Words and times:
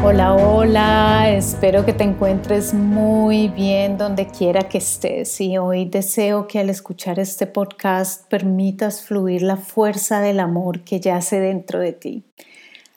Hola, 0.00 0.36
hola, 0.36 1.28
espero 1.32 1.84
que 1.84 1.92
te 1.92 2.04
encuentres 2.04 2.72
muy 2.72 3.48
bien 3.48 3.98
donde 3.98 4.28
quiera 4.28 4.68
que 4.68 4.78
estés 4.78 5.40
y 5.40 5.58
hoy 5.58 5.86
deseo 5.86 6.46
que 6.46 6.60
al 6.60 6.70
escuchar 6.70 7.18
este 7.18 7.48
podcast 7.48 8.24
permitas 8.28 9.02
fluir 9.02 9.42
la 9.42 9.56
fuerza 9.56 10.20
del 10.20 10.38
amor 10.38 10.84
que 10.84 11.00
yace 11.00 11.40
dentro 11.40 11.80
de 11.80 11.92
ti. 11.92 12.22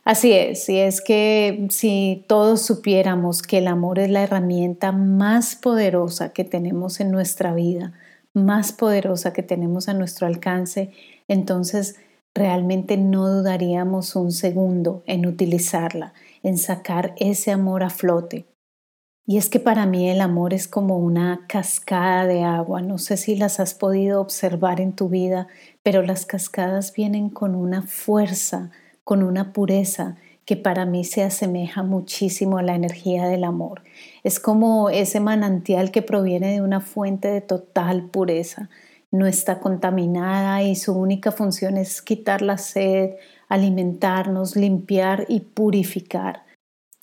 Así 0.05 0.31
es, 0.31 0.69
y 0.69 0.77
es 0.77 1.01
que 1.01 1.67
si 1.71 2.23
todos 2.27 2.61
supiéramos 2.61 3.41
que 3.41 3.57
el 3.57 3.67
amor 3.67 3.97
es 3.97 4.11
la 4.11 4.21
herramienta 4.21 4.91
más 4.91 5.55
poderosa 5.55 6.33
que 6.33 6.43
tenemos 6.43 6.99
en 6.99 7.09
nuestra 7.09 7.55
vida, 7.55 7.93
más 8.35 8.73
poderosa 8.73 9.33
que 9.33 9.41
tenemos 9.41 9.89
a 9.89 9.95
nuestro 9.95 10.27
alcance, 10.27 10.91
entonces 11.27 11.95
realmente 12.35 12.95
no 12.95 13.27
dudaríamos 13.27 14.15
un 14.15 14.31
segundo 14.31 15.01
en 15.07 15.25
utilizarla 15.25 16.13
en 16.43 16.57
sacar 16.57 17.13
ese 17.17 17.51
amor 17.51 17.83
a 17.83 17.89
flote. 17.89 18.45
Y 19.25 19.37
es 19.37 19.49
que 19.49 19.59
para 19.59 19.85
mí 19.85 20.09
el 20.09 20.19
amor 20.19 20.53
es 20.53 20.67
como 20.67 20.97
una 20.97 21.45
cascada 21.47 22.25
de 22.25 22.43
agua. 22.43 22.81
No 22.81 22.97
sé 22.97 23.17
si 23.17 23.35
las 23.35 23.59
has 23.59 23.73
podido 23.73 24.19
observar 24.19 24.81
en 24.81 24.93
tu 24.93 25.09
vida, 25.09 25.47
pero 25.83 26.01
las 26.01 26.25
cascadas 26.25 26.93
vienen 26.93 27.29
con 27.29 27.55
una 27.55 27.83
fuerza, 27.83 28.71
con 29.03 29.23
una 29.23 29.53
pureza 29.53 30.17
que 30.45 30.57
para 30.57 30.85
mí 30.85 31.05
se 31.05 31.23
asemeja 31.23 31.83
muchísimo 31.83 32.57
a 32.57 32.63
la 32.63 32.75
energía 32.75 33.27
del 33.27 33.43
amor. 33.43 33.83
Es 34.23 34.39
como 34.39 34.89
ese 34.89 35.19
manantial 35.19 35.91
que 35.91 36.01
proviene 36.01 36.53
de 36.53 36.61
una 36.61 36.81
fuente 36.81 37.27
de 37.27 37.41
total 37.41 38.09
pureza. 38.09 38.69
No 39.11 39.27
está 39.27 39.59
contaminada 39.59 40.63
y 40.63 40.75
su 40.75 40.93
única 40.93 41.31
función 41.31 41.77
es 41.77 42.01
quitar 42.01 42.41
la 42.41 42.57
sed, 42.57 43.11
alimentarnos, 43.51 44.55
limpiar 44.55 45.25
y 45.27 45.41
purificar. 45.41 46.45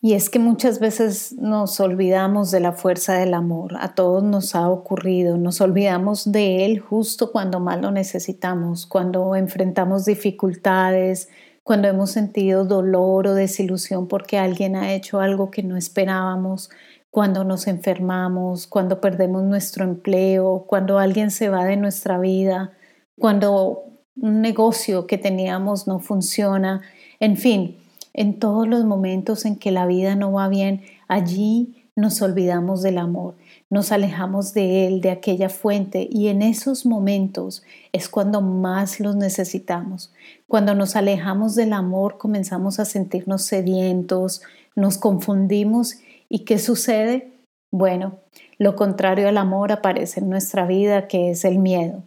Y 0.01 0.15
es 0.15 0.31
que 0.31 0.39
muchas 0.39 0.81
veces 0.81 1.35
nos 1.39 1.79
olvidamos 1.79 2.51
de 2.51 2.61
la 2.61 2.73
fuerza 2.73 3.15
del 3.15 3.35
amor, 3.35 3.77
a 3.81 3.95
todos 3.95 4.23
nos 4.23 4.55
ha 4.55 4.71
ocurrido, 4.71 5.37
nos 5.37 5.61
olvidamos 5.61 6.33
de 6.33 6.65
él 6.65 6.79
justo 6.79 7.33
cuando 7.33 7.61
más 7.61 7.83
lo 7.83 7.91
necesitamos, 7.91 8.87
cuando 8.87 9.37
enfrentamos 9.37 10.07
dificultades, 10.07 11.29
cuando 11.65 11.89
hemos 11.89 12.13
sentido 12.13 12.65
dolor 12.65 13.27
o 13.27 13.35
desilusión 13.35 14.09
porque 14.09 14.39
alguien 14.39 14.75
ha 14.75 14.95
hecho 14.95 15.21
algo 15.21 15.51
que 15.51 15.63
no 15.63 15.77
esperábamos, 15.77 16.71
cuando 17.11 17.45
nos 17.45 17.67
enfermamos, 17.67 18.67
cuando 18.67 19.03
perdemos 19.03 19.43
nuestro 19.43 19.85
empleo, 19.85 20.65
cuando 20.67 20.99
alguien 20.99 21.31
se 21.31 21.51
va 21.51 21.65
de 21.65 21.77
nuestra 21.77 22.19
vida, 22.19 22.73
cuando 23.19 23.98
un 24.21 24.41
negocio 24.41 25.07
que 25.07 25.19
teníamos 25.19 25.87
no 25.87 26.01
funciona, 26.01 26.83
en 27.21 27.37
fin, 27.37 27.77
en 28.15 28.39
todos 28.39 28.67
los 28.67 28.85
momentos 28.85 29.45
en 29.45 29.57
que 29.57 29.71
la 29.71 29.87
vida 29.87 30.17
no 30.17 30.33
va 30.33 30.49
bien, 30.49 30.83
allí 31.07 31.75
nos 31.95 32.23
olvidamos 32.23 32.83
del 32.83 32.99
amor, 32.99 33.35
nos 33.71 33.91
alejamos 33.91 34.55
de 34.55 34.87
él, 34.87 35.01
de 35.01 35.11
aquella 35.11 35.49
fuente, 35.49 36.09
y 36.11 36.29
en 36.29 36.43
esos 36.43 36.87
momentos 36.87 37.65
es 37.93 38.09
cuando 38.09 38.41
más 38.41 39.01
los 39.01 39.17
necesitamos. 39.17 40.13
Cuando 40.47 40.75
nos 40.75 40.95
alejamos 40.95 41.57
del 41.57 41.73
amor 41.73 42.19
comenzamos 42.19 42.79
a 42.79 42.85
sentirnos 42.85 43.43
sedientos, 43.43 44.43
nos 44.77 44.97
confundimos 44.97 45.97
y 46.29 46.41
¿qué 46.41 46.59
sucede? 46.59 47.33
Bueno, 47.73 48.19
lo 48.59 48.77
contrario 48.77 49.29
al 49.29 49.37
amor 49.37 49.73
aparece 49.73 50.21
en 50.21 50.31
nuestra 50.31 50.67
vida, 50.67 51.09
que 51.09 51.31
es 51.31 51.45
el 51.45 51.59
miedo. 51.59 52.03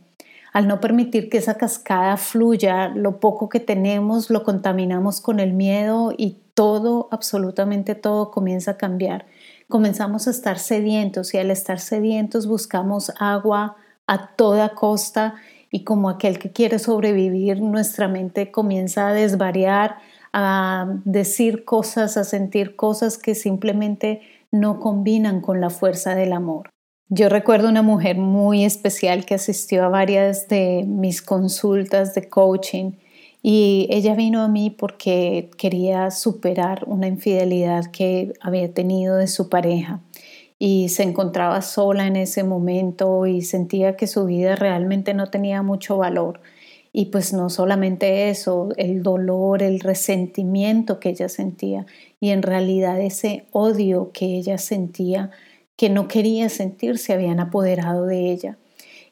Al 0.53 0.67
no 0.67 0.81
permitir 0.81 1.29
que 1.29 1.37
esa 1.37 1.55
cascada 1.55 2.17
fluya, 2.17 2.89
lo 2.89 3.19
poco 3.19 3.47
que 3.47 3.61
tenemos 3.61 4.29
lo 4.29 4.43
contaminamos 4.43 5.21
con 5.21 5.39
el 5.39 5.53
miedo 5.53 6.13
y 6.17 6.41
todo, 6.53 7.07
absolutamente 7.11 7.95
todo 7.95 8.31
comienza 8.31 8.71
a 8.71 8.77
cambiar. 8.77 9.25
Comenzamos 9.69 10.27
a 10.27 10.31
estar 10.31 10.59
sedientos 10.59 11.33
y 11.33 11.37
al 11.37 11.51
estar 11.51 11.79
sedientos 11.79 12.47
buscamos 12.47 13.13
agua 13.17 13.77
a 14.07 14.35
toda 14.35 14.75
costa 14.75 15.35
y 15.69 15.85
como 15.85 16.09
aquel 16.09 16.37
que 16.37 16.51
quiere 16.51 16.79
sobrevivir, 16.79 17.61
nuestra 17.61 18.09
mente 18.09 18.51
comienza 18.51 19.07
a 19.07 19.13
desvariar, 19.13 19.99
a 20.33 20.97
decir 21.05 21.63
cosas, 21.63 22.17
a 22.17 22.25
sentir 22.25 22.75
cosas 22.75 23.17
que 23.17 23.35
simplemente 23.35 24.21
no 24.51 24.81
combinan 24.81 25.39
con 25.39 25.61
la 25.61 25.69
fuerza 25.69 26.13
del 26.13 26.33
amor. 26.33 26.71
Yo 27.13 27.27
recuerdo 27.27 27.67
una 27.67 27.81
mujer 27.81 28.15
muy 28.15 28.63
especial 28.63 29.25
que 29.25 29.33
asistió 29.33 29.83
a 29.83 29.89
varias 29.89 30.47
de 30.47 30.85
mis 30.87 31.21
consultas 31.21 32.15
de 32.15 32.29
coaching 32.29 32.93
y 33.43 33.85
ella 33.89 34.15
vino 34.15 34.41
a 34.41 34.47
mí 34.47 34.69
porque 34.69 35.49
quería 35.57 36.09
superar 36.09 36.85
una 36.87 37.07
infidelidad 37.07 37.91
que 37.91 38.31
había 38.39 38.73
tenido 38.73 39.17
de 39.17 39.27
su 39.27 39.49
pareja 39.49 39.99
y 40.57 40.87
se 40.87 41.03
encontraba 41.03 41.61
sola 41.61 42.07
en 42.07 42.15
ese 42.15 42.45
momento 42.45 43.25
y 43.27 43.41
sentía 43.41 43.97
que 43.97 44.07
su 44.07 44.23
vida 44.23 44.55
realmente 44.55 45.13
no 45.13 45.27
tenía 45.27 45.61
mucho 45.63 45.97
valor. 45.97 46.39
Y 46.93 47.07
pues 47.07 47.33
no 47.33 47.49
solamente 47.49 48.29
eso, 48.29 48.69
el 48.77 49.03
dolor, 49.03 49.63
el 49.63 49.81
resentimiento 49.81 51.01
que 51.01 51.09
ella 51.09 51.27
sentía 51.27 51.85
y 52.21 52.29
en 52.29 52.41
realidad 52.41 53.01
ese 53.01 53.47
odio 53.51 54.11
que 54.13 54.37
ella 54.37 54.57
sentía 54.57 55.31
que 55.81 55.89
no 55.89 56.07
quería 56.07 56.47
sentir 56.49 56.99
se 56.99 57.11
habían 57.11 57.39
apoderado 57.39 58.05
de 58.05 58.31
ella. 58.31 58.59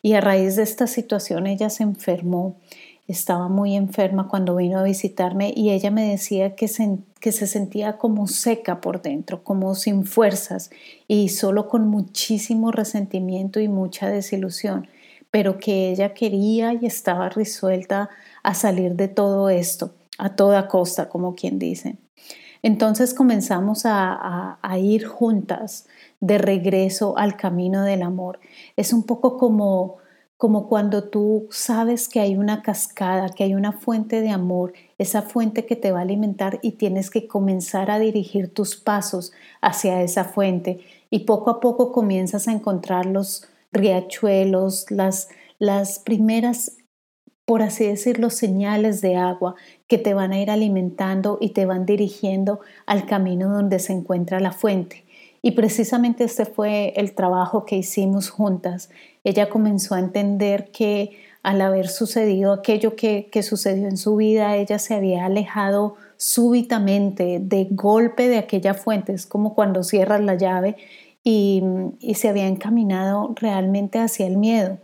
Y 0.03 0.13
a 0.13 0.21
raíz 0.21 0.55
de 0.55 0.61
esta 0.61 0.85
situación 0.85 1.47
ella 1.47 1.71
se 1.71 1.81
enfermó, 1.81 2.57
estaba 3.07 3.47
muy 3.47 3.75
enferma 3.75 4.27
cuando 4.27 4.55
vino 4.55 4.77
a 4.77 4.83
visitarme 4.83 5.51
y 5.55 5.71
ella 5.71 5.89
me 5.89 6.07
decía 6.07 6.53
que 6.53 6.67
se, 6.67 6.99
que 7.19 7.31
se 7.31 7.47
sentía 7.47 7.97
como 7.97 8.27
seca 8.27 8.81
por 8.81 9.01
dentro, 9.01 9.43
como 9.43 9.73
sin 9.73 10.05
fuerzas 10.05 10.69
y 11.07 11.29
solo 11.29 11.67
con 11.67 11.87
muchísimo 11.87 12.71
resentimiento 12.71 13.59
y 13.59 13.67
mucha 13.67 14.07
desilusión, 14.07 14.87
pero 15.31 15.57
que 15.57 15.89
ella 15.89 16.13
quería 16.13 16.75
y 16.75 16.85
estaba 16.85 17.29
resuelta 17.29 18.11
a 18.43 18.53
salir 18.53 18.93
de 18.93 19.07
todo 19.07 19.49
esto, 19.49 19.95
a 20.19 20.35
toda 20.35 20.67
costa, 20.67 21.09
como 21.09 21.33
quien 21.33 21.57
dice. 21.57 21.97
Entonces 22.61 23.13
comenzamos 23.13 23.83
a, 23.85 24.57
ir 24.77 25.05
juntas 25.05 25.87
de 26.19 26.37
regreso 26.37 27.17
al 27.17 27.37
camino 27.37 27.83
del 27.83 28.01
amor. 28.01 28.39
Es 28.75 28.93
un 28.93 29.03
poco 29.03 29.37
como, 29.37 29.97
como 30.37 30.67
cuando 30.67 31.05
tú 31.09 31.47
sabes 31.51 32.07
que 32.07 32.19
hay 32.19 32.35
una 32.37 32.61
cascada, 32.61 33.29
que 33.29 33.43
hay 33.43 33.55
una 33.55 33.71
fuente 33.71 34.21
de 34.21 34.29
amor, 34.29 34.73
esa 34.97 35.21
fuente 35.21 35.65
que 35.65 35.75
te 35.75 35.91
va 35.91 35.99
a 35.99 36.03
alimentar 36.03 36.59
y 36.61 36.73
tienes 36.73 37.09
que 37.09 37.27
comenzar 37.27 37.91
a 37.91 37.99
dirigir 37.99 38.53
tus 38.53 38.75
pasos 38.75 39.31
hacia 39.61 40.01
esa 40.01 40.25
fuente 40.25 40.81
y 41.09 41.19
poco 41.19 41.49
a 41.49 41.59
poco 41.59 41.91
comienzas 41.91 42.47
a 42.47 42.51
encontrar 42.51 43.05
los 43.05 43.47
riachuelos, 43.71 44.89
las, 44.91 45.29
las 45.59 45.99
primeras 45.99 46.78
por 47.49 47.63
así 47.63 47.87
decirlo, 47.87 48.29
señales 48.29 49.01
de 49.01 49.15
agua 49.15 49.55
que 49.87 49.97
te 49.97 50.13
van 50.13 50.33
a 50.33 50.39
ir 50.39 50.51
alimentando 50.51 51.39
y 51.41 51.49
te 51.49 51.65
van 51.65 51.87
dirigiendo 51.87 52.59
al 52.85 53.07
camino 53.07 53.49
donde 53.49 53.79
se 53.79 53.91
encuentra 53.91 54.39
la 54.39 54.51
fuente. 54.51 55.03
Y 55.41 55.53
precisamente 55.53 56.25
este 56.25 56.45
fue 56.45 56.93
el 56.95 57.15
trabajo 57.15 57.65
que 57.65 57.75
hicimos 57.75 58.29
juntas. 58.29 58.91
Ella 59.23 59.49
comenzó 59.49 59.95
a 59.95 59.99
entender 59.99 60.69
que 60.69 61.17
al 61.41 61.59
haber 61.61 61.87
sucedido 61.87 62.53
aquello 62.53 62.95
que, 62.95 63.31
sucedió 63.41 63.87
en 63.87 63.97
su 63.97 64.15
vida, 64.15 64.55
ella 64.55 64.77
se 64.77 64.93
había 64.93 65.25
alejado 65.25 65.95
súbitamente, 66.17 67.39
de 67.41 67.67
golpe 67.71 68.27
de 68.27 68.37
aquella 68.37 68.75
fuente. 68.75 69.13
Es 69.13 69.25
como 69.25 69.55
cuando 69.55 69.81
cierras 69.81 70.21
la 70.21 70.35
llave 70.35 70.75
y, 71.23 71.63
y 71.99 72.13
se 72.13 72.29
había 72.29 72.45
encaminado 72.45 73.33
realmente 73.35 73.97
hacia 73.97 74.27
el 74.27 74.37
miedo. 74.37 74.77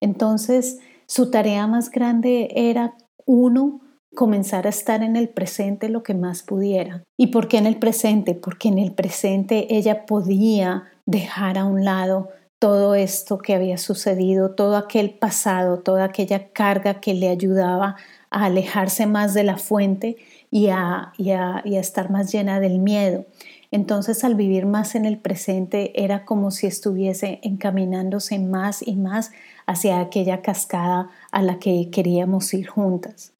Entonces, 0.00 0.78
su 1.06 1.30
tarea 1.30 1.66
más 1.66 1.90
grande 1.90 2.48
era, 2.54 2.94
uno, 3.26 3.80
comenzar 4.14 4.66
a 4.66 4.70
estar 4.70 5.02
en 5.02 5.16
el 5.16 5.28
presente 5.28 5.88
lo 5.88 6.02
que 6.02 6.14
más 6.14 6.42
pudiera. 6.42 7.02
¿Y 7.18 7.28
por 7.28 7.48
qué 7.48 7.58
en 7.58 7.66
el 7.66 7.76
presente? 7.76 8.34
Porque 8.34 8.68
en 8.68 8.78
el 8.78 8.92
presente 8.92 9.76
ella 9.76 10.06
podía 10.06 10.84
dejar 11.06 11.58
a 11.58 11.64
un 11.64 11.84
lado 11.84 12.28
todo 12.58 12.94
esto 12.94 13.38
que 13.38 13.54
había 13.54 13.76
sucedido, 13.76 14.52
todo 14.52 14.76
aquel 14.76 15.10
pasado, 15.10 15.80
toda 15.80 16.04
aquella 16.04 16.48
carga 16.48 17.00
que 17.00 17.12
le 17.12 17.28
ayudaba 17.28 17.96
a 18.30 18.44
alejarse 18.46 19.06
más 19.06 19.34
de 19.34 19.44
la 19.44 19.58
fuente 19.58 20.16
y 20.50 20.68
a, 20.68 21.12
y 21.18 21.30
a, 21.32 21.62
estar 21.66 22.10
más 22.10 22.32
llena 22.32 22.60
del 22.60 22.78
miedo. 22.78 23.26
Entonces 23.74 24.22
al 24.22 24.36
vivir 24.36 24.66
más 24.66 24.94
en 24.94 25.04
el 25.04 25.18
presente 25.18 26.04
era 26.04 26.24
como 26.24 26.52
si 26.52 26.68
estuviese 26.68 27.40
encaminándose 27.42 28.38
más 28.38 28.86
y 28.86 28.94
más 28.94 29.32
hacia 29.66 29.98
aquella 29.98 30.42
cascada 30.42 31.10
a 31.32 31.42
la 31.42 31.58
que 31.58 31.90
queríamos 31.90 32.54
ir 32.54 32.68
juntas. 32.68 33.32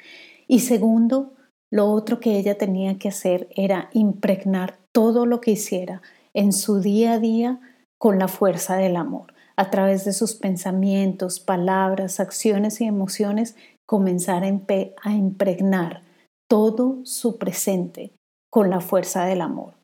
Y 0.48 0.58
segundo, 0.58 1.34
lo 1.70 1.88
otro 1.88 2.18
que 2.18 2.36
ella 2.36 2.58
tenía 2.58 2.98
que 2.98 3.10
hacer 3.10 3.46
era 3.54 3.90
impregnar 3.92 4.76
todo 4.90 5.24
lo 5.24 5.40
que 5.40 5.52
hiciera 5.52 6.02
en 6.32 6.52
su 6.52 6.80
día 6.80 7.12
a 7.12 7.20
día 7.20 7.60
con 7.96 8.18
la 8.18 8.26
fuerza 8.26 8.74
del 8.74 8.96
amor. 8.96 9.34
A 9.54 9.70
través 9.70 10.04
de 10.04 10.12
sus 10.12 10.34
pensamientos, 10.34 11.38
palabras, 11.38 12.18
acciones 12.18 12.80
y 12.80 12.86
emociones, 12.86 13.54
comenzar 13.86 14.42
a 14.42 15.12
impregnar 15.12 16.02
todo 16.48 16.98
su 17.04 17.38
presente 17.38 18.10
con 18.50 18.68
la 18.68 18.80
fuerza 18.80 19.26
del 19.26 19.40
amor. 19.40 19.83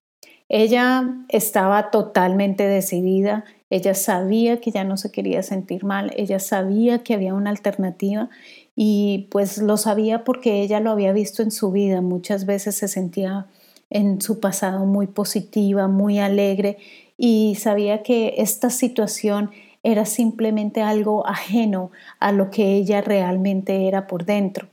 Ella 0.52 1.14
estaba 1.28 1.92
totalmente 1.92 2.66
decidida, 2.66 3.44
ella 3.70 3.94
sabía 3.94 4.60
que 4.60 4.72
ya 4.72 4.82
no 4.82 4.96
se 4.96 5.12
quería 5.12 5.44
sentir 5.44 5.84
mal, 5.84 6.10
ella 6.16 6.40
sabía 6.40 7.04
que 7.04 7.14
había 7.14 7.34
una 7.34 7.50
alternativa 7.50 8.28
y 8.74 9.28
pues 9.30 9.58
lo 9.58 9.76
sabía 9.76 10.24
porque 10.24 10.60
ella 10.60 10.80
lo 10.80 10.90
había 10.90 11.12
visto 11.12 11.44
en 11.44 11.52
su 11.52 11.70
vida. 11.70 12.00
Muchas 12.00 12.46
veces 12.46 12.74
se 12.74 12.88
sentía 12.88 13.46
en 13.90 14.20
su 14.20 14.40
pasado 14.40 14.86
muy 14.86 15.06
positiva, 15.06 15.86
muy 15.86 16.18
alegre 16.18 16.78
y 17.16 17.54
sabía 17.54 18.02
que 18.02 18.34
esta 18.38 18.70
situación 18.70 19.52
era 19.84 20.04
simplemente 20.04 20.82
algo 20.82 21.28
ajeno 21.28 21.92
a 22.18 22.32
lo 22.32 22.50
que 22.50 22.74
ella 22.74 23.02
realmente 23.02 23.86
era 23.86 24.08
por 24.08 24.24
dentro. 24.24 24.66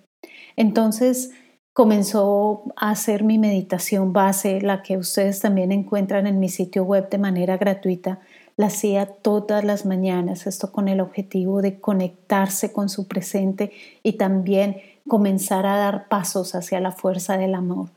Entonces, 0.55 1.33
comenzó 1.77 2.63
a 2.75 2.89
hacer 2.89 3.23
mi 3.23 3.37
meditación 3.37 4.11
base, 4.11 4.61
la 4.61 4.81
que 4.81 4.97
ustedes 4.97 5.41
también 5.41 5.71
encuentran 5.71 6.25
en 6.25 6.39
mi 6.39 6.49
sitio 6.49 6.83
web 6.83 7.07
de 7.07 7.19
manera 7.19 7.57
gratuita. 7.57 8.17
La 8.55 8.65
hacía 8.65 9.05
todas 9.05 9.63
las 9.63 9.85
mañanas, 9.85 10.47
esto 10.47 10.71
con 10.71 10.87
el 10.87 10.99
objetivo 10.99 11.61
de 11.61 11.79
conectarse 11.79 12.73
con 12.73 12.89
su 12.89 13.07
presente 13.07 13.73
y 14.01 14.13
también 14.13 14.77
comenzar 15.07 15.67
a 15.67 15.77
dar 15.77 16.07
pasos 16.07 16.55
hacia 16.55 16.79
la 16.79 16.91
fuerza 16.91 17.37
del 17.37 17.53
amor. 17.53 17.89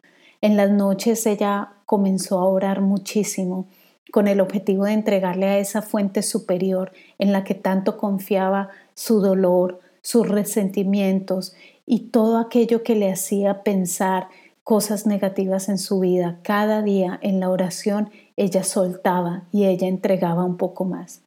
En 0.42 0.58
las 0.58 0.70
noches 0.70 1.24
ella 1.24 1.70
comenzó 1.86 2.38
a 2.38 2.44
orar 2.44 2.82
muchísimo 2.82 3.64
con 4.12 4.28
el 4.28 4.42
objetivo 4.42 4.84
de 4.84 4.92
entregarle 4.92 5.46
a 5.46 5.58
esa 5.58 5.80
fuente 5.80 6.20
superior 6.20 6.92
en 7.18 7.32
la 7.32 7.44
que 7.44 7.54
tanto 7.54 7.96
confiaba 7.96 8.68
su 8.92 9.22
dolor, 9.22 9.80
sus 10.02 10.28
resentimientos 10.28 11.54
y 11.90 11.98
todo 11.98 12.38
aquello 12.38 12.84
que 12.84 12.94
le 12.94 13.10
hacía 13.10 13.64
pensar 13.64 14.28
cosas 14.62 15.06
negativas 15.06 15.68
en 15.68 15.76
su 15.76 15.98
vida. 15.98 16.38
Cada 16.44 16.82
día 16.82 17.18
en 17.20 17.40
la 17.40 17.50
oración 17.50 18.10
ella 18.36 18.62
soltaba 18.62 19.42
y 19.50 19.64
ella 19.64 19.88
entregaba 19.88 20.44
un 20.44 20.56
poco 20.56 20.84
más. 20.84 21.22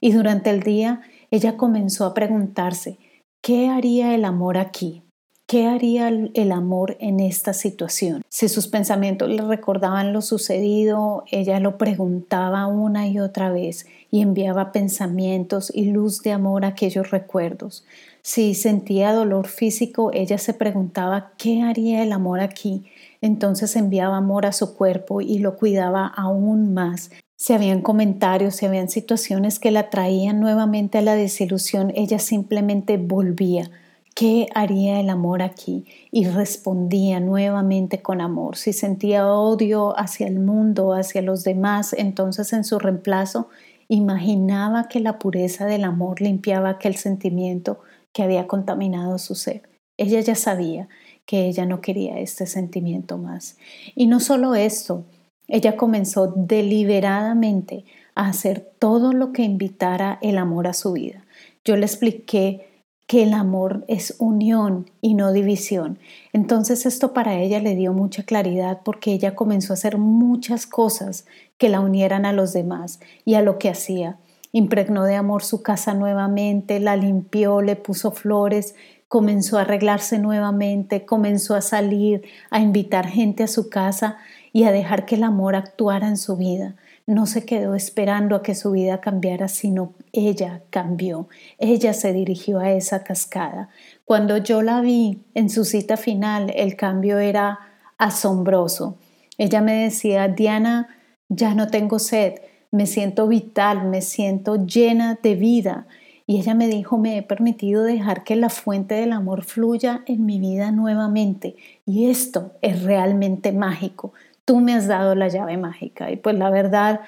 Y 0.00 0.10
durante 0.10 0.50
el 0.50 0.64
día 0.64 1.02
ella 1.30 1.56
comenzó 1.56 2.04
a 2.04 2.14
preguntarse, 2.14 2.98
¿qué 3.40 3.68
haría 3.68 4.12
el 4.16 4.24
amor 4.24 4.58
aquí? 4.58 5.04
¿Qué 5.46 5.66
haría 5.66 6.08
el 6.08 6.50
amor 6.50 6.96
en 6.98 7.20
esta 7.20 7.52
situación? 7.52 8.22
Si 8.28 8.48
sus 8.48 8.66
pensamientos 8.66 9.30
le 9.30 9.42
recordaban 9.42 10.12
lo 10.12 10.20
sucedido, 10.20 11.22
ella 11.30 11.60
lo 11.60 11.78
preguntaba 11.78 12.66
una 12.66 13.06
y 13.06 13.20
otra 13.20 13.50
vez 13.50 13.86
y 14.10 14.22
enviaba 14.22 14.72
pensamientos 14.72 15.70
y 15.74 15.90
luz 15.90 16.22
de 16.22 16.32
amor 16.32 16.64
a 16.64 16.68
aquellos 16.68 17.10
recuerdos. 17.10 17.84
Si 18.22 18.54
sentía 18.54 19.12
dolor 19.12 19.46
físico, 19.46 20.10
ella 20.12 20.38
se 20.38 20.54
preguntaba 20.54 21.32
qué 21.38 21.62
haría 21.62 22.02
el 22.02 22.12
amor 22.12 22.40
aquí. 22.40 22.86
Entonces 23.20 23.76
enviaba 23.76 24.16
amor 24.16 24.46
a 24.46 24.52
su 24.52 24.76
cuerpo 24.76 25.20
y 25.20 25.38
lo 25.38 25.56
cuidaba 25.56 26.06
aún 26.06 26.74
más. 26.74 27.10
Si 27.36 27.52
habían 27.52 27.82
comentarios, 27.82 28.56
si 28.56 28.66
habían 28.66 28.88
situaciones 28.88 29.58
que 29.58 29.70
la 29.70 29.90
traían 29.90 30.40
nuevamente 30.40 30.98
a 30.98 31.02
la 31.02 31.14
desilusión, 31.14 31.92
ella 31.94 32.18
simplemente 32.18 32.96
volvía 32.96 33.70
¿Qué 34.18 34.48
haría 34.52 34.98
el 34.98 35.10
amor 35.10 35.42
aquí? 35.42 35.84
Y 36.10 36.26
respondía 36.26 37.20
nuevamente 37.20 38.02
con 38.02 38.20
amor. 38.20 38.56
Si 38.56 38.72
sentía 38.72 39.28
odio 39.28 39.96
hacia 39.96 40.26
el 40.26 40.40
mundo, 40.40 40.92
hacia 40.92 41.22
los 41.22 41.44
demás, 41.44 41.92
entonces 41.96 42.52
en 42.52 42.64
su 42.64 42.80
reemplazo 42.80 43.48
imaginaba 43.88 44.88
que 44.88 45.00
la 45.00 45.18
pureza 45.18 45.66
del 45.66 45.84
amor 45.84 46.20
limpiaba 46.20 46.70
aquel 46.70 46.96
sentimiento 46.96 47.80
que 48.12 48.22
había 48.22 48.46
contaminado 48.46 49.18
su 49.18 49.34
ser. 49.34 49.62
Ella 49.96 50.20
ya 50.20 50.34
sabía 50.34 50.88
que 51.26 51.46
ella 51.46 51.66
no 51.66 51.80
quería 51.80 52.18
este 52.20 52.46
sentimiento 52.46 53.18
más. 53.18 53.56
Y 53.94 54.06
no 54.06 54.20
solo 54.20 54.54
esto, 54.54 55.04
ella 55.46 55.76
comenzó 55.76 56.32
deliberadamente 56.36 57.84
a 58.14 58.28
hacer 58.28 58.60
todo 58.78 59.12
lo 59.12 59.32
que 59.32 59.42
invitara 59.42 60.18
el 60.22 60.38
amor 60.38 60.66
a 60.66 60.74
su 60.74 60.92
vida. 60.92 61.24
Yo 61.64 61.76
le 61.76 61.86
expliqué 61.86 62.67
que 63.08 63.22
el 63.22 63.32
amor 63.32 63.86
es 63.88 64.14
unión 64.18 64.90
y 65.00 65.14
no 65.14 65.32
división. 65.32 65.98
Entonces 66.34 66.84
esto 66.84 67.14
para 67.14 67.40
ella 67.40 67.58
le 67.58 67.74
dio 67.74 67.94
mucha 67.94 68.22
claridad 68.22 68.80
porque 68.84 69.12
ella 69.12 69.34
comenzó 69.34 69.72
a 69.72 69.74
hacer 69.74 69.96
muchas 69.96 70.66
cosas 70.66 71.24
que 71.56 71.70
la 71.70 71.80
unieran 71.80 72.26
a 72.26 72.34
los 72.34 72.52
demás 72.52 73.00
y 73.24 73.34
a 73.34 73.40
lo 73.40 73.58
que 73.58 73.70
hacía. 73.70 74.18
Impregnó 74.52 75.04
de 75.04 75.16
amor 75.16 75.42
su 75.42 75.62
casa 75.62 75.94
nuevamente, 75.94 76.80
la 76.80 76.96
limpió, 76.96 77.62
le 77.62 77.76
puso 77.76 78.12
flores, 78.12 78.74
comenzó 79.08 79.56
a 79.56 79.62
arreglarse 79.62 80.18
nuevamente, 80.18 81.06
comenzó 81.06 81.54
a 81.54 81.62
salir, 81.62 82.24
a 82.50 82.60
invitar 82.60 83.06
gente 83.06 83.42
a 83.42 83.48
su 83.48 83.70
casa 83.70 84.18
y 84.52 84.64
a 84.64 84.70
dejar 84.70 85.06
que 85.06 85.14
el 85.14 85.24
amor 85.24 85.56
actuara 85.56 86.08
en 86.08 86.18
su 86.18 86.36
vida 86.36 86.76
no 87.08 87.24
se 87.24 87.46
quedó 87.46 87.74
esperando 87.74 88.36
a 88.36 88.42
que 88.42 88.54
su 88.54 88.72
vida 88.72 89.00
cambiara, 89.00 89.48
sino 89.48 89.94
ella 90.12 90.60
cambió. 90.68 91.26
Ella 91.56 91.94
se 91.94 92.12
dirigió 92.12 92.60
a 92.60 92.72
esa 92.72 93.02
cascada. 93.02 93.70
Cuando 94.04 94.36
yo 94.36 94.60
la 94.60 94.82
vi 94.82 95.22
en 95.32 95.48
su 95.48 95.64
cita 95.64 95.96
final, 95.96 96.52
el 96.54 96.76
cambio 96.76 97.18
era 97.18 97.60
asombroso. 97.96 98.98
Ella 99.38 99.62
me 99.62 99.84
decía, 99.84 100.28
Diana, 100.28 100.88
ya 101.30 101.54
no 101.54 101.68
tengo 101.68 101.98
sed, 101.98 102.34
me 102.70 102.84
siento 102.84 103.26
vital, 103.26 103.88
me 103.88 104.02
siento 104.02 104.66
llena 104.66 105.18
de 105.22 105.34
vida. 105.34 105.86
Y 106.26 106.38
ella 106.38 106.52
me 106.52 106.68
dijo, 106.68 106.98
me 106.98 107.16
he 107.16 107.22
permitido 107.22 107.84
dejar 107.84 108.22
que 108.22 108.36
la 108.36 108.50
fuente 108.50 108.96
del 108.96 109.12
amor 109.12 109.44
fluya 109.44 110.02
en 110.04 110.26
mi 110.26 110.38
vida 110.38 110.72
nuevamente. 110.72 111.56
Y 111.86 112.10
esto 112.10 112.52
es 112.60 112.82
realmente 112.82 113.50
mágico 113.52 114.12
tú 114.48 114.60
me 114.60 114.72
has 114.72 114.86
dado 114.88 115.14
la 115.14 115.28
llave 115.28 115.58
mágica. 115.58 116.10
Y 116.10 116.16
pues 116.16 116.34
la 116.38 116.48
verdad, 116.48 117.02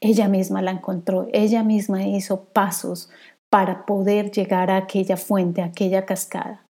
ella 0.00 0.26
misma 0.26 0.60
la 0.60 0.72
encontró, 0.72 1.28
ella 1.32 1.62
misma 1.62 2.04
hizo 2.04 2.46
pasos 2.46 3.10
para 3.48 3.86
poder 3.86 4.32
llegar 4.32 4.72
a 4.72 4.76
aquella 4.78 5.16
fuente, 5.16 5.62
a 5.62 5.66
aquella 5.66 6.04
cascada. 6.04 6.66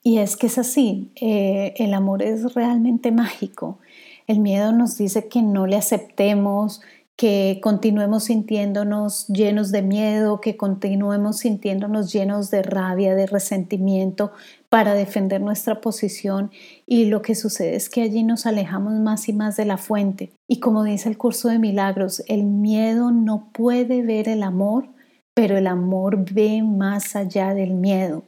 Y 0.00 0.18
es 0.18 0.36
que 0.36 0.46
es 0.46 0.58
así, 0.58 1.10
eh, 1.16 1.74
el 1.78 1.92
amor 1.92 2.22
es 2.22 2.54
realmente 2.54 3.10
mágico. 3.10 3.80
El 4.28 4.38
miedo 4.38 4.70
nos 4.70 4.96
dice 4.96 5.26
que 5.26 5.42
no 5.42 5.66
le 5.66 5.76
aceptemos, 5.76 6.80
que 7.16 7.60
continuemos 7.62 8.24
sintiéndonos 8.24 9.28
llenos 9.28 9.70
de 9.70 9.82
miedo, 9.82 10.40
que 10.40 10.56
continuemos 10.56 11.38
sintiéndonos 11.38 12.12
llenos 12.12 12.50
de 12.50 12.62
rabia, 12.62 13.14
de 13.14 13.26
resentimiento 13.26 14.32
para 14.68 14.94
defender 14.94 15.40
nuestra 15.40 15.80
posición 15.80 16.50
y 16.86 17.04
lo 17.04 17.22
que 17.22 17.36
sucede 17.36 17.76
es 17.76 17.88
que 17.88 18.02
allí 18.02 18.24
nos 18.24 18.46
alejamos 18.46 18.94
más 18.94 19.28
y 19.28 19.32
más 19.32 19.56
de 19.56 19.64
la 19.64 19.76
fuente. 19.76 20.32
Y 20.48 20.58
como 20.58 20.82
dice 20.82 21.08
el 21.08 21.16
curso 21.16 21.48
de 21.48 21.60
milagros, 21.60 22.24
el 22.26 22.42
miedo 22.42 23.12
no 23.12 23.48
puede 23.52 24.02
ver 24.02 24.28
el 24.28 24.42
amor, 24.42 24.88
pero 25.34 25.56
el 25.56 25.68
amor 25.68 26.32
ve 26.32 26.62
más 26.64 27.14
allá 27.14 27.54
del 27.54 27.74
miedo. 27.74 28.24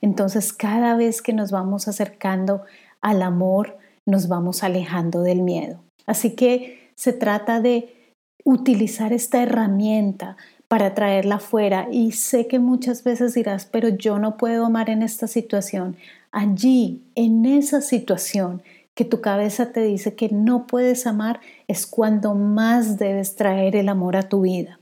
Entonces 0.00 0.54
cada 0.54 0.96
vez 0.96 1.20
que 1.20 1.34
nos 1.34 1.50
vamos 1.50 1.88
acercando 1.88 2.62
al 3.02 3.20
amor, 3.20 3.76
nos 4.06 4.28
vamos 4.28 4.64
alejando 4.64 5.20
del 5.20 5.42
miedo. 5.42 5.82
Así 6.06 6.34
que 6.34 6.90
se 6.94 7.12
trata 7.12 7.60
de 7.60 7.99
utilizar 8.44 9.12
esta 9.12 9.42
herramienta 9.42 10.36
para 10.68 10.94
traerla 10.94 11.40
fuera. 11.40 11.88
Y 11.90 12.12
sé 12.12 12.46
que 12.46 12.58
muchas 12.58 13.02
veces 13.02 13.34
dirás, 13.34 13.66
pero 13.66 13.88
yo 13.88 14.18
no 14.18 14.36
puedo 14.36 14.66
amar 14.66 14.90
en 14.90 15.02
esta 15.02 15.26
situación. 15.26 15.96
Allí, 16.30 17.02
en 17.14 17.44
esa 17.44 17.80
situación 17.80 18.62
que 18.94 19.04
tu 19.04 19.20
cabeza 19.20 19.72
te 19.72 19.80
dice 19.80 20.14
que 20.14 20.28
no 20.28 20.66
puedes 20.66 21.06
amar, 21.06 21.40
es 21.66 21.86
cuando 21.86 22.34
más 22.34 22.98
debes 22.98 23.34
traer 23.34 23.74
el 23.76 23.88
amor 23.88 24.16
a 24.16 24.28
tu 24.28 24.42
vida. 24.42 24.78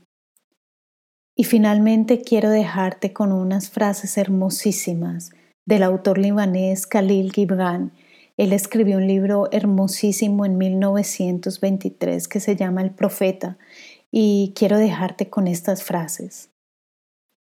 Y 1.35 1.45
finalmente 1.45 2.21
quiero 2.21 2.49
dejarte 2.49 3.13
con 3.13 3.31
unas 3.31 3.69
frases 3.69 4.17
hermosísimas 4.17 5.31
del 5.65 5.83
autor 5.83 6.17
libanés 6.17 6.85
Khalil 6.85 7.31
Gibran, 7.31 7.93
él 8.39 8.53
escribió 8.53 8.95
un 8.97 9.05
libro 9.05 9.49
hermosísimo 9.51 10.45
en 10.45 10.57
1923 10.57 12.25
que 12.29 12.39
se 12.39 12.55
llama 12.55 12.81
El 12.81 12.91
Profeta 12.91 13.57
y 14.11 14.53
quiero 14.55 14.77
dejarte 14.77 15.29
con 15.29 15.45
estas 15.45 15.83
frases. 15.83 16.49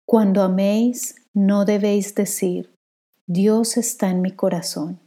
Cuando 0.07 0.41
améis, 0.41 1.15
no 1.35 1.65
debéis 1.65 2.15
decir, 2.15 2.73
Dios 3.27 3.77
está 3.77 4.09
en 4.09 4.21
mi 4.21 4.31
corazón, 4.31 4.99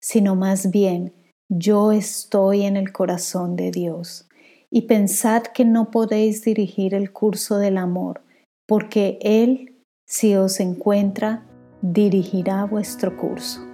sino 0.00 0.34
más 0.34 0.70
bien, 0.70 1.12
yo 1.50 1.92
estoy 1.92 2.62
en 2.62 2.78
el 2.78 2.90
corazón 2.90 3.54
de 3.54 3.70
Dios. 3.70 4.26
y 4.70 4.88
pensad 4.88 5.42
que 5.42 5.64
no 5.64 5.92
podéis 5.92 6.42
dirigir 6.42 6.94
el 6.94 7.12
curso 7.12 7.58
del 7.58 7.78
amor, 7.78 8.22
porque 8.66 9.18
Él, 9.20 9.76
si 10.04 10.34
os 10.34 10.58
encuentra, 10.58 11.46
dirigirá 11.80 12.64
vuestro 12.64 13.16
curso. 13.16 13.73